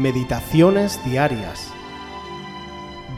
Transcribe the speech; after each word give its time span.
Meditaciones 0.00 0.98
Diarias, 1.04 1.70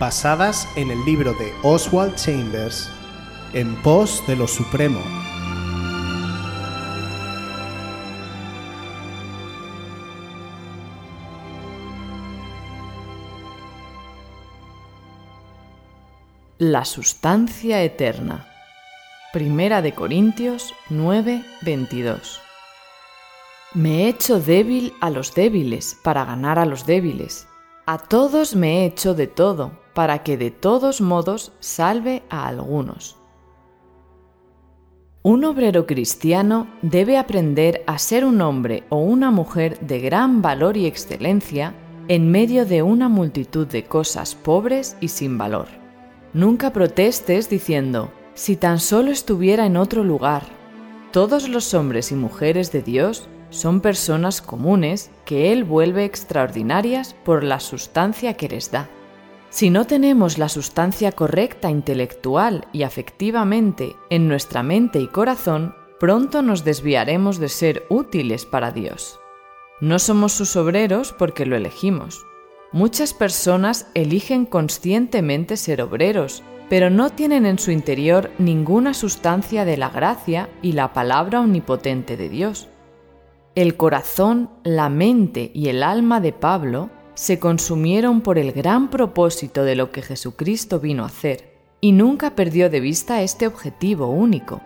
basadas 0.00 0.68
en 0.74 0.90
el 0.90 1.04
libro 1.04 1.32
de 1.34 1.54
Oswald 1.62 2.16
Chambers, 2.16 2.90
En 3.52 3.80
pos 3.82 4.20
de 4.26 4.34
lo 4.34 4.48
Supremo. 4.48 5.00
La 16.58 16.84
sustancia 16.84 17.80
eterna. 17.84 18.48
Primera 19.32 19.82
de 19.82 19.94
Corintios 19.94 20.74
9, 20.90 21.44
22. 21.60 22.40
Me 23.74 24.04
he 24.04 24.08
hecho 24.08 24.38
débil 24.38 24.92
a 25.00 25.08
los 25.08 25.34
débiles 25.34 25.98
para 26.02 26.26
ganar 26.26 26.58
a 26.58 26.66
los 26.66 26.84
débiles. 26.84 27.48
A 27.86 27.96
todos 27.96 28.54
me 28.54 28.82
he 28.82 28.84
hecho 28.84 29.14
de 29.14 29.26
todo 29.26 29.72
para 29.94 30.22
que 30.22 30.36
de 30.36 30.50
todos 30.50 31.00
modos 31.00 31.52
salve 31.58 32.22
a 32.28 32.48
algunos. 32.48 33.16
Un 35.22 35.44
obrero 35.44 35.86
cristiano 35.86 36.66
debe 36.82 37.16
aprender 37.16 37.82
a 37.86 37.96
ser 37.96 38.26
un 38.26 38.42
hombre 38.42 38.84
o 38.90 38.98
una 38.98 39.30
mujer 39.30 39.78
de 39.80 40.00
gran 40.00 40.42
valor 40.42 40.76
y 40.76 40.84
excelencia 40.84 41.74
en 42.08 42.30
medio 42.30 42.66
de 42.66 42.82
una 42.82 43.08
multitud 43.08 43.66
de 43.66 43.84
cosas 43.84 44.34
pobres 44.34 44.98
y 45.00 45.08
sin 45.08 45.38
valor. 45.38 45.68
Nunca 46.34 46.74
protestes 46.74 47.48
diciendo, 47.48 48.10
si 48.34 48.56
tan 48.56 48.80
solo 48.80 49.10
estuviera 49.10 49.64
en 49.64 49.78
otro 49.78 50.04
lugar. 50.04 50.42
Todos 51.10 51.48
los 51.48 51.72
hombres 51.72 52.12
y 52.12 52.16
mujeres 52.16 52.72
de 52.72 52.82
Dios 52.82 53.28
son 53.52 53.80
personas 53.80 54.42
comunes 54.42 55.10
que 55.24 55.52
Él 55.52 55.62
vuelve 55.62 56.04
extraordinarias 56.04 57.14
por 57.24 57.44
la 57.44 57.60
sustancia 57.60 58.34
que 58.34 58.48
les 58.48 58.72
da. 58.72 58.88
Si 59.50 59.68
no 59.68 59.86
tenemos 59.86 60.38
la 60.38 60.48
sustancia 60.48 61.12
correcta 61.12 61.70
intelectual 61.70 62.66
y 62.72 62.82
afectivamente 62.82 63.94
en 64.08 64.26
nuestra 64.26 64.62
mente 64.62 64.98
y 64.98 65.06
corazón, 65.06 65.74
pronto 66.00 66.40
nos 66.40 66.64
desviaremos 66.64 67.38
de 67.38 67.50
ser 67.50 67.86
útiles 67.90 68.46
para 68.46 68.72
Dios. 68.72 69.20
No 69.80 69.98
somos 69.98 70.32
sus 70.32 70.56
obreros 70.56 71.12
porque 71.12 71.44
lo 71.44 71.54
elegimos. 71.54 72.24
Muchas 72.72 73.12
personas 73.12 73.86
eligen 73.92 74.46
conscientemente 74.46 75.58
ser 75.58 75.82
obreros, 75.82 76.42
pero 76.70 76.88
no 76.88 77.10
tienen 77.10 77.44
en 77.44 77.58
su 77.58 77.70
interior 77.70 78.30
ninguna 78.38 78.94
sustancia 78.94 79.66
de 79.66 79.76
la 79.76 79.90
gracia 79.90 80.48
y 80.62 80.72
la 80.72 80.94
palabra 80.94 81.40
omnipotente 81.40 82.16
de 82.16 82.30
Dios. 82.30 82.70
El 83.54 83.76
corazón, 83.76 84.48
la 84.64 84.88
mente 84.88 85.50
y 85.52 85.68
el 85.68 85.82
alma 85.82 86.22
de 86.22 86.32
Pablo 86.32 86.88
se 87.12 87.38
consumieron 87.38 88.22
por 88.22 88.38
el 88.38 88.52
gran 88.52 88.88
propósito 88.88 89.62
de 89.62 89.76
lo 89.76 89.92
que 89.92 90.00
Jesucristo 90.00 90.80
vino 90.80 91.02
a 91.02 91.08
hacer, 91.08 91.52
y 91.78 91.92
nunca 91.92 92.34
perdió 92.34 92.70
de 92.70 92.80
vista 92.80 93.20
este 93.20 93.46
objetivo 93.46 94.06
único. 94.06 94.62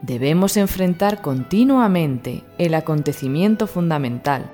Debemos 0.00 0.56
enfrentar 0.56 1.20
continuamente 1.20 2.42
el 2.56 2.72
acontecimiento 2.72 3.66
fundamental, 3.66 4.50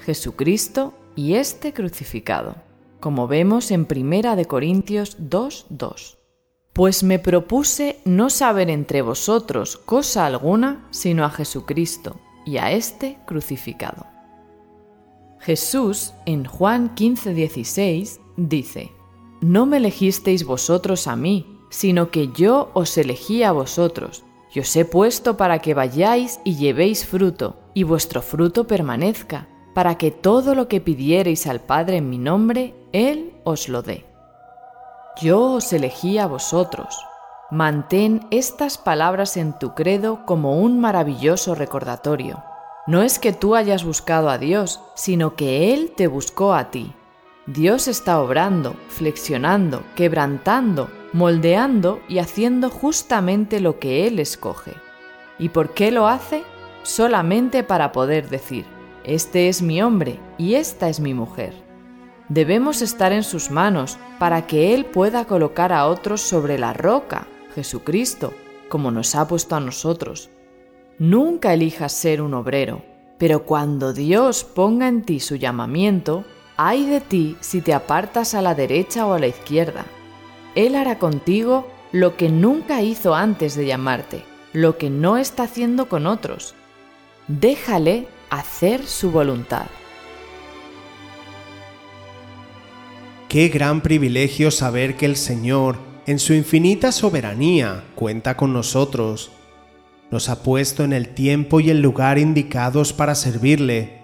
Jesucristo 0.00 0.94
y 1.14 1.34
este 1.34 1.74
crucificado, 1.74 2.54
como 3.00 3.28
vemos 3.28 3.70
en 3.70 3.84
Primera 3.84 4.34
de 4.34 4.46
Corintios 4.46 5.18
2:2. 5.18 6.16
Pues 6.72 7.02
me 7.02 7.18
propuse 7.18 7.98
no 8.06 8.30
saber 8.30 8.70
entre 8.70 9.02
vosotros 9.02 9.76
cosa 9.76 10.24
alguna 10.24 10.86
sino 10.90 11.22
a 11.26 11.30
Jesucristo 11.30 12.16
y 12.46 12.56
a 12.56 12.70
este 12.70 13.18
crucificado. 13.26 14.06
Jesús, 15.38 16.14
en 16.24 16.46
Juan 16.46 16.94
15:16, 16.94 18.20
dice, 18.36 18.92
No 19.42 19.66
me 19.66 19.76
elegisteis 19.76 20.44
vosotros 20.44 21.06
a 21.06 21.16
mí, 21.16 21.58
sino 21.68 22.10
que 22.10 22.28
yo 22.28 22.70
os 22.72 22.96
elegí 22.96 23.42
a 23.42 23.52
vosotros, 23.52 24.24
y 24.54 24.60
os 24.60 24.74
he 24.74 24.86
puesto 24.86 25.36
para 25.36 25.58
que 25.58 25.74
vayáis 25.74 26.40
y 26.44 26.56
llevéis 26.56 27.04
fruto, 27.04 27.56
y 27.74 27.82
vuestro 27.82 28.22
fruto 28.22 28.66
permanezca, 28.66 29.48
para 29.74 29.98
que 29.98 30.10
todo 30.10 30.54
lo 30.54 30.68
que 30.68 30.80
pidiereis 30.80 31.46
al 31.46 31.60
Padre 31.60 31.98
en 31.98 32.08
mi 32.08 32.16
nombre, 32.16 32.74
Él 32.92 33.34
os 33.44 33.68
lo 33.68 33.82
dé. 33.82 34.06
Yo 35.20 35.52
os 35.52 35.72
elegí 35.72 36.18
a 36.18 36.26
vosotros, 36.26 36.96
Mantén 37.50 38.26
estas 38.32 38.76
palabras 38.76 39.36
en 39.36 39.56
tu 39.56 39.72
credo 39.72 40.26
como 40.26 40.58
un 40.58 40.80
maravilloso 40.80 41.54
recordatorio. 41.54 42.42
No 42.88 43.02
es 43.02 43.20
que 43.20 43.32
tú 43.32 43.54
hayas 43.54 43.84
buscado 43.84 44.30
a 44.30 44.38
Dios, 44.38 44.80
sino 44.96 45.36
que 45.36 45.72
Él 45.72 45.92
te 45.96 46.08
buscó 46.08 46.54
a 46.54 46.72
ti. 46.72 46.92
Dios 47.46 47.86
está 47.86 48.20
obrando, 48.20 48.74
flexionando, 48.88 49.84
quebrantando, 49.94 50.90
moldeando 51.12 52.00
y 52.08 52.18
haciendo 52.18 52.68
justamente 52.68 53.60
lo 53.60 53.78
que 53.78 54.08
Él 54.08 54.18
escoge. 54.18 54.72
¿Y 55.38 55.50
por 55.50 55.72
qué 55.72 55.92
lo 55.92 56.08
hace? 56.08 56.42
Solamente 56.82 57.62
para 57.62 57.92
poder 57.92 58.28
decir, 58.28 58.66
este 59.04 59.48
es 59.48 59.62
mi 59.62 59.80
hombre 59.82 60.18
y 60.36 60.54
esta 60.54 60.88
es 60.88 60.98
mi 60.98 61.14
mujer. 61.14 61.54
Debemos 62.28 62.82
estar 62.82 63.12
en 63.12 63.22
sus 63.22 63.52
manos 63.52 63.98
para 64.18 64.48
que 64.48 64.74
Él 64.74 64.84
pueda 64.84 65.26
colocar 65.26 65.72
a 65.72 65.86
otros 65.86 66.22
sobre 66.22 66.58
la 66.58 66.72
roca 66.72 67.28
Jesucristo, 67.56 68.34
como 68.68 68.90
nos 68.90 69.14
ha 69.14 69.26
puesto 69.26 69.56
a 69.56 69.60
nosotros. 69.60 70.28
Nunca 70.98 71.54
elijas 71.54 71.92
ser 71.92 72.20
un 72.20 72.34
obrero, 72.34 72.84
pero 73.18 73.44
cuando 73.44 73.94
Dios 73.94 74.44
ponga 74.44 74.88
en 74.88 75.02
ti 75.02 75.20
su 75.20 75.36
llamamiento, 75.36 76.24
ay 76.58 76.84
de 76.84 77.00
ti 77.00 77.36
si 77.40 77.62
te 77.62 77.72
apartas 77.72 78.34
a 78.34 78.42
la 78.42 78.54
derecha 78.54 79.06
o 79.06 79.14
a 79.14 79.18
la 79.18 79.26
izquierda. 79.26 79.86
Él 80.54 80.74
hará 80.74 80.98
contigo 80.98 81.66
lo 81.92 82.18
que 82.18 82.28
nunca 82.28 82.82
hizo 82.82 83.14
antes 83.14 83.56
de 83.56 83.64
llamarte, 83.64 84.22
lo 84.52 84.76
que 84.76 84.90
no 84.90 85.16
está 85.16 85.44
haciendo 85.44 85.88
con 85.88 86.06
otros. 86.06 86.54
Déjale 87.26 88.06
hacer 88.28 88.86
su 88.86 89.10
voluntad. 89.10 89.66
Qué 93.30 93.48
gran 93.48 93.80
privilegio 93.80 94.50
saber 94.50 94.96
que 94.96 95.06
el 95.06 95.16
Señor 95.16 95.95
en 96.06 96.20
su 96.20 96.34
infinita 96.34 96.92
soberanía 96.92 97.82
cuenta 97.96 98.36
con 98.36 98.52
nosotros. 98.52 99.32
Nos 100.12 100.28
ha 100.28 100.44
puesto 100.44 100.84
en 100.84 100.92
el 100.92 101.08
tiempo 101.08 101.58
y 101.58 101.68
el 101.70 101.82
lugar 101.82 102.18
indicados 102.18 102.92
para 102.92 103.16
servirle. 103.16 104.02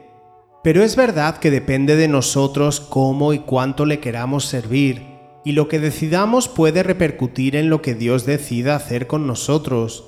Pero 0.65 0.83
es 0.83 0.97
verdad 0.97 1.39
que 1.39 1.53
depende 1.53 1.95
de 1.95 2.09
nosotros 2.09 2.81
cómo 2.81 3.33
y 3.33 3.39
cuánto 3.39 3.87
le 3.87 4.01
queramos 4.01 4.47
servir, 4.47 5.05
y 5.45 5.53
lo 5.53 5.69
que 5.69 5.79
decidamos 5.79 6.49
puede 6.49 6.83
repercutir 6.83 7.55
en 7.55 7.71
lo 7.71 7.83
que 7.83 7.95
Dios 7.95 8.27
decida 8.27 8.75
hacer 8.75 9.07
con 9.07 9.29
nosotros. 9.29 10.05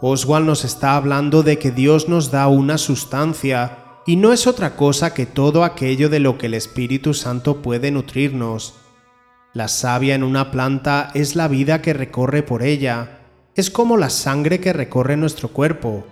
Oswald 0.00 0.46
nos 0.46 0.64
está 0.64 0.96
hablando 0.96 1.44
de 1.44 1.56
que 1.56 1.70
Dios 1.70 2.08
nos 2.08 2.32
da 2.32 2.48
una 2.48 2.78
sustancia, 2.78 3.78
y 4.06 4.16
no 4.16 4.32
es 4.32 4.48
otra 4.48 4.74
cosa 4.74 5.14
que 5.14 5.24
todo 5.24 5.62
aquello 5.62 6.08
de 6.08 6.18
lo 6.18 6.36
que 6.36 6.46
el 6.46 6.54
Espíritu 6.54 7.14
Santo 7.14 7.62
puede 7.62 7.92
nutrirnos. 7.92 8.74
La 9.54 9.68
savia 9.68 10.16
en 10.16 10.24
una 10.24 10.50
planta 10.50 11.12
es 11.14 11.36
la 11.36 11.46
vida 11.46 11.80
que 11.80 11.92
recorre 11.92 12.42
por 12.42 12.64
ella, 12.64 13.20
es 13.54 13.70
como 13.70 13.96
la 13.96 14.10
sangre 14.10 14.58
que 14.58 14.72
recorre 14.72 15.16
nuestro 15.16 15.48
cuerpo. 15.48 16.04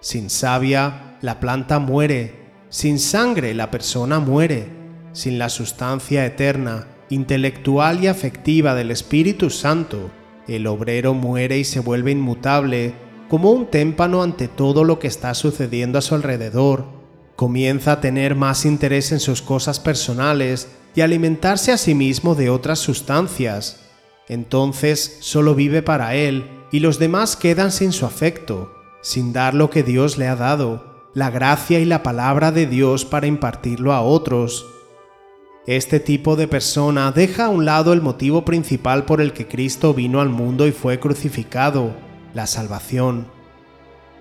Sin 0.00 0.30
savia, 0.30 1.18
la 1.20 1.40
planta 1.40 1.78
muere, 1.78 2.34
sin 2.70 2.98
sangre, 2.98 3.52
la 3.52 3.70
persona 3.70 4.18
muere, 4.18 4.66
sin 5.12 5.38
la 5.38 5.50
sustancia 5.50 6.24
eterna, 6.24 6.86
intelectual 7.10 8.02
y 8.02 8.06
afectiva 8.06 8.74
del 8.74 8.90
Espíritu 8.90 9.50
Santo, 9.50 10.10
el 10.48 10.66
obrero 10.66 11.12
muere 11.12 11.58
y 11.58 11.64
se 11.64 11.80
vuelve 11.80 12.12
inmutable, 12.12 12.94
como 13.28 13.50
un 13.50 13.66
témpano 13.66 14.22
ante 14.22 14.48
todo 14.48 14.84
lo 14.84 14.98
que 14.98 15.06
está 15.06 15.34
sucediendo 15.34 15.98
a 15.98 16.02
su 16.02 16.14
alrededor. 16.14 16.99
Comienza 17.40 17.92
a 17.92 18.00
tener 18.02 18.34
más 18.34 18.66
interés 18.66 19.12
en 19.12 19.18
sus 19.18 19.40
cosas 19.40 19.80
personales 19.80 20.68
y 20.94 21.00
alimentarse 21.00 21.72
a 21.72 21.78
sí 21.78 21.94
mismo 21.94 22.34
de 22.34 22.50
otras 22.50 22.80
sustancias. 22.80 23.80
Entonces 24.28 25.16
solo 25.20 25.54
vive 25.54 25.80
para 25.80 26.14
él 26.14 26.44
y 26.70 26.80
los 26.80 26.98
demás 26.98 27.36
quedan 27.36 27.72
sin 27.72 27.92
su 27.92 28.04
afecto, 28.04 28.74
sin 29.00 29.32
dar 29.32 29.54
lo 29.54 29.70
que 29.70 29.82
Dios 29.82 30.18
le 30.18 30.28
ha 30.28 30.36
dado, 30.36 31.08
la 31.14 31.30
gracia 31.30 31.80
y 31.80 31.86
la 31.86 32.02
palabra 32.02 32.52
de 32.52 32.66
Dios 32.66 33.06
para 33.06 33.26
impartirlo 33.26 33.94
a 33.94 34.02
otros. 34.02 34.66
Este 35.66 35.98
tipo 35.98 36.36
de 36.36 36.46
persona 36.46 37.10
deja 37.10 37.46
a 37.46 37.48
un 37.48 37.64
lado 37.64 37.94
el 37.94 38.02
motivo 38.02 38.44
principal 38.44 39.06
por 39.06 39.22
el 39.22 39.32
que 39.32 39.48
Cristo 39.48 39.94
vino 39.94 40.20
al 40.20 40.28
mundo 40.28 40.66
y 40.66 40.72
fue 40.72 41.00
crucificado, 41.00 41.96
la 42.34 42.46
salvación. 42.46 43.28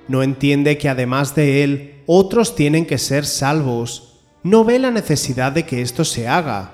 No 0.07 0.23
entiende 0.23 0.77
que 0.77 0.87
además 0.87 1.35
de 1.35 1.65
Él, 1.65 1.98
otros 2.11 2.55
tienen 2.55 2.87
que 2.87 2.97
ser 2.97 3.23
salvos 3.23 4.09
no 4.41 4.63
ve 4.63 4.79
la 4.79 4.89
necesidad 4.89 5.51
de 5.51 5.63
que 5.63 5.83
esto 5.83 6.03
se 6.03 6.27
haga. 6.27 6.71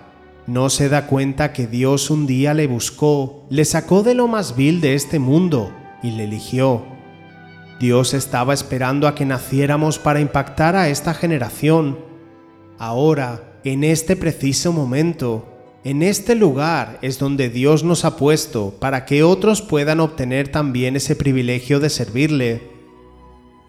No 0.48 0.70
se 0.70 0.88
da 0.88 1.08
cuenta 1.08 1.52
que 1.52 1.68
Dios 1.68 2.10
un 2.10 2.26
día 2.26 2.54
le 2.54 2.68
buscó, 2.68 3.46
le 3.50 3.66
sacó 3.66 4.02
de 4.02 4.14
lo 4.14 4.30
más 4.30 4.56
vil 4.56 4.80
de 4.80 4.94
este 4.94 5.20
mundo 5.20 5.74
y 6.02 6.12
le 6.12 6.24
eligió. 6.24 6.84
Dios 7.82 8.14
estaba 8.14 8.54
esperando 8.54 9.10
a 9.10 9.16
que 9.16 9.26
naciéramos 9.26 10.00
para 10.00 10.22
impactar 10.22 10.78
a 10.78 10.88
esta 10.88 11.14
generación. 11.14 12.00
Ahora, 12.78 13.60
en 13.66 13.84
este 13.84 14.16
preciso 14.16 14.72
momento. 14.72 15.52
En 15.84 16.02
este 16.02 16.34
lugar 16.34 16.98
es 17.02 17.20
donde 17.20 17.50
Dios 17.50 17.84
nos 17.84 18.06
ha 18.06 18.16
puesto 18.16 18.76
para 18.80 19.06
que 19.06 19.22
otros 19.22 19.62
puedan 19.62 20.00
obtener 20.00 20.48
también 20.48 20.96
ese 20.96 21.16
privilegio 21.16 21.80
de 21.80 21.90
servirle. 21.90 22.75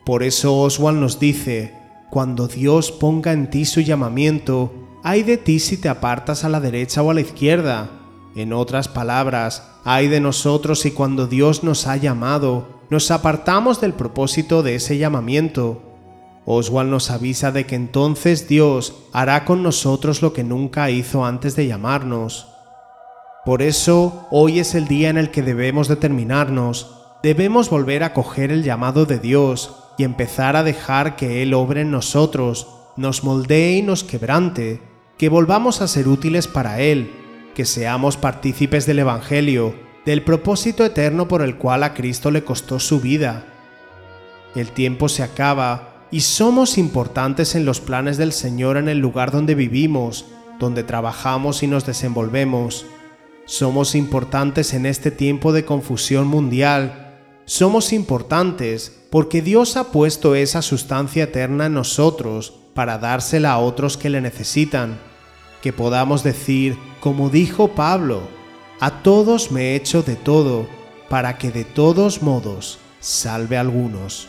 Por 0.06 0.22
eso 0.22 0.56
Oswald 0.56 1.00
nos 1.00 1.18
dice, 1.18 1.74
cuando 2.10 2.46
Dios 2.46 2.92
ponga 2.92 3.32
en 3.32 3.50
ti 3.50 3.64
su 3.64 3.80
llamamiento, 3.80 4.72
hay 5.02 5.24
de 5.24 5.36
ti 5.36 5.58
si 5.58 5.78
te 5.78 5.88
apartas 5.88 6.44
a 6.44 6.48
la 6.48 6.60
derecha 6.60 7.02
o 7.02 7.10
a 7.10 7.14
la 7.14 7.22
izquierda. 7.22 7.90
En 8.36 8.52
otras 8.52 8.86
palabras, 8.86 9.68
hay 9.82 10.06
de 10.06 10.20
nosotros 10.20 10.78
si 10.78 10.92
cuando 10.92 11.26
Dios 11.26 11.64
nos 11.64 11.88
ha 11.88 11.96
llamado, 11.96 12.82
nos 12.88 13.10
apartamos 13.10 13.80
del 13.80 13.94
propósito 13.94 14.62
de 14.62 14.76
ese 14.76 14.96
llamamiento. 14.96 15.82
Oswald 16.44 16.88
nos 16.88 17.10
avisa 17.10 17.50
de 17.50 17.66
que 17.66 17.74
entonces 17.74 18.46
Dios 18.46 18.94
hará 19.12 19.44
con 19.44 19.64
nosotros 19.64 20.22
lo 20.22 20.32
que 20.32 20.44
nunca 20.44 20.88
hizo 20.88 21.24
antes 21.24 21.56
de 21.56 21.66
llamarnos. 21.66 22.46
Por 23.44 23.60
eso, 23.60 24.28
hoy 24.30 24.60
es 24.60 24.76
el 24.76 24.86
día 24.86 25.08
en 25.10 25.18
el 25.18 25.32
que 25.32 25.42
debemos 25.42 25.88
determinarnos, 25.88 26.94
debemos 27.24 27.70
volver 27.70 28.04
a 28.04 28.14
coger 28.14 28.52
el 28.52 28.62
llamado 28.62 29.04
de 29.04 29.18
Dios 29.18 29.82
y 29.98 30.04
empezar 30.04 30.56
a 30.56 30.62
dejar 30.62 31.16
que 31.16 31.42
Él 31.42 31.54
obre 31.54 31.82
en 31.82 31.90
nosotros, 31.90 32.68
nos 32.96 33.24
moldee 33.24 33.78
y 33.78 33.82
nos 33.82 34.04
quebrante, 34.04 34.80
que 35.18 35.28
volvamos 35.28 35.80
a 35.80 35.88
ser 35.88 36.08
útiles 36.08 36.46
para 36.46 36.80
Él, 36.80 37.10
que 37.54 37.64
seamos 37.64 38.16
partícipes 38.16 38.86
del 38.86 38.98
Evangelio, 38.98 39.74
del 40.04 40.22
propósito 40.22 40.84
eterno 40.84 41.26
por 41.26 41.42
el 41.42 41.56
cual 41.56 41.82
a 41.82 41.94
Cristo 41.94 42.30
le 42.30 42.44
costó 42.44 42.78
su 42.78 43.00
vida. 43.00 43.44
El 44.54 44.70
tiempo 44.70 45.08
se 45.08 45.22
acaba 45.22 46.06
y 46.10 46.20
somos 46.20 46.78
importantes 46.78 47.54
en 47.54 47.64
los 47.64 47.80
planes 47.80 48.16
del 48.16 48.32
Señor 48.32 48.76
en 48.76 48.88
el 48.88 48.98
lugar 48.98 49.30
donde 49.30 49.54
vivimos, 49.54 50.26
donde 50.58 50.84
trabajamos 50.84 51.62
y 51.62 51.66
nos 51.66 51.84
desenvolvemos. 51.84 52.86
Somos 53.44 53.94
importantes 53.94 54.72
en 54.74 54.86
este 54.86 55.10
tiempo 55.10 55.52
de 55.52 55.64
confusión 55.64 56.26
mundial. 56.26 57.20
Somos 57.44 57.92
importantes 57.92 58.95
porque 59.10 59.42
Dios 59.42 59.76
ha 59.76 59.92
puesto 59.92 60.34
esa 60.34 60.62
sustancia 60.62 61.24
eterna 61.24 61.66
en 61.66 61.74
nosotros 61.74 62.52
para 62.74 62.98
dársela 62.98 63.52
a 63.52 63.58
otros 63.58 63.96
que 63.96 64.10
le 64.10 64.20
necesitan. 64.20 64.98
Que 65.62 65.72
podamos 65.72 66.22
decir, 66.22 66.76
como 67.00 67.30
dijo 67.30 67.68
Pablo, 67.68 68.22
a 68.80 69.02
todos 69.02 69.50
me 69.50 69.70
he 69.70 69.76
hecho 69.76 70.02
de 70.02 70.16
todo, 70.16 70.68
para 71.08 71.38
que 71.38 71.50
de 71.50 71.64
todos 71.64 72.22
modos 72.22 72.78
salve 73.00 73.56
a 73.56 73.60
algunos. 73.60 74.28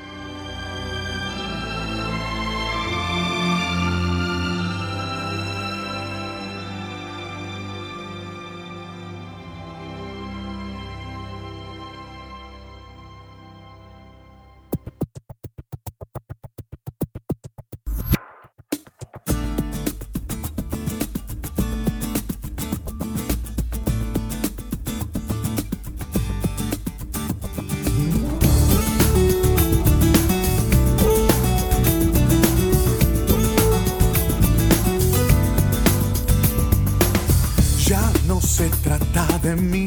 de 39.55 39.61
mí, 39.61 39.85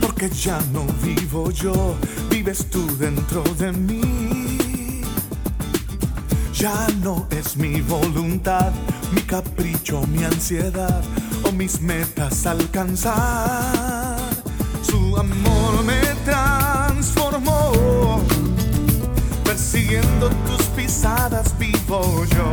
porque 0.00 0.28
ya 0.28 0.60
no 0.72 0.84
vivo 1.02 1.50
yo, 1.50 1.96
vives 2.30 2.66
tú 2.70 2.86
dentro 2.96 3.42
de 3.58 3.72
mí. 3.72 5.02
Ya 6.54 6.86
no 7.02 7.26
es 7.30 7.56
mi 7.56 7.80
voluntad, 7.80 8.72
mi 9.12 9.22
capricho, 9.22 10.02
mi 10.06 10.22
ansiedad 10.24 11.02
o 11.44 11.52
mis 11.52 11.80
metas 11.80 12.46
alcanzar. 12.46 14.16
Su 14.82 15.16
amor 15.16 15.84
me 15.84 16.00
transformó, 16.24 18.20
persiguiendo 19.44 20.28
tus 20.46 20.62
pisadas 20.76 21.58
vivo 21.58 22.24
yo. 22.36 22.50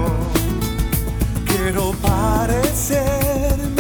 Quiero 1.46 1.92
parecerme 2.02 3.77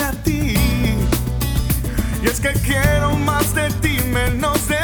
es 2.37 2.41
que 2.41 2.53
quiero 2.59 3.15
más 3.17 3.53
de 3.55 3.69
ti, 3.81 3.99
menos 4.11 4.67
de 4.67 4.76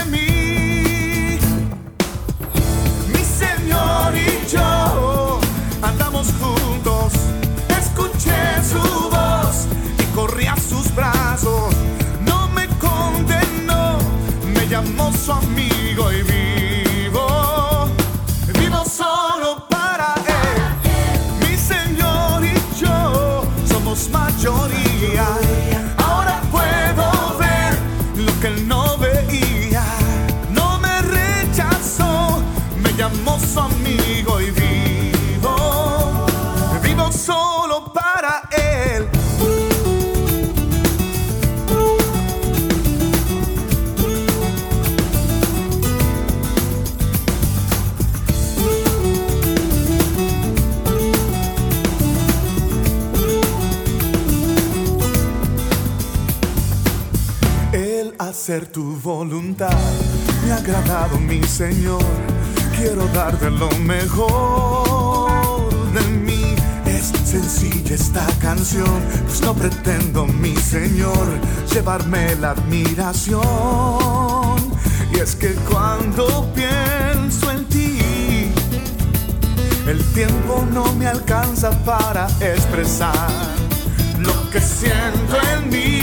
hacer 58.44 58.68
tu 58.68 59.00
voluntad 59.00 59.80
me 60.44 60.52
ha 60.52 60.57
agradado, 60.57 61.18
mi 61.18 61.42
Señor. 61.44 62.04
Quiero 62.76 63.07
darte 63.14 63.50
lo 63.50 63.69
mejor 63.80 65.31
de 65.94 66.02
mí. 66.26 66.54
Es 66.85 67.14
sencilla 67.23 67.95
esta 67.95 68.28
canción, 68.42 69.02
pues 69.28 69.40
no 69.40 69.54
pretendo, 69.54 70.26
mi 70.26 70.57
Señor, 70.57 71.26
llevarme 71.71 72.35
la 72.35 72.50
admiración. 72.50 73.42
Y 75.14 75.19
es 75.19 75.38
que 75.38 75.54
cuando 75.71 76.52
pienso 76.54 77.50
en 77.50 77.64
ti, 77.69 78.52
el 79.88 80.04
tiempo 80.14 80.68
no 80.69 80.92
me 80.95 81.07
alcanza 81.07 81.71
para 81.85 82.28
expresar 82.42 83.30
lo 84.19 84.50
que 84.50 84.59
siento 84.59 85.38
en 85.54 85.69
mi 85.69 86.03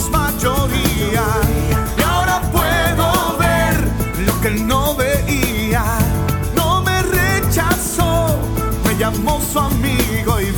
somos 0.00 0.10
mayoría. 0.10 1.24
Y 1.96 2.02
ahora 2.02 2.40
puedo 2.52 3.36
ver 3.38 3.74
lo 4.26 4.40
que 4.40 4.48
él 4.48 4.66
no 4.66 4.94
veía. 4.94 5.84
No 6.54 6.82
me 6.82 7.02
rechazó, 7.02 8.38
me 8.86 8.96
llamó 8.96 9.40
su 9.40 9.58
amigo 9.58 10.40
y 10.40 10.50